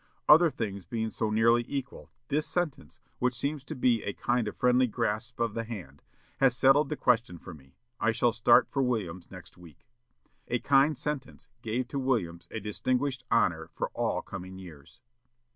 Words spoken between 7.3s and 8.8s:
for me. I shall start